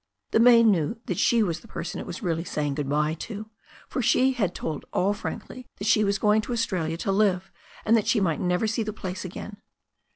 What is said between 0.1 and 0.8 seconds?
The bay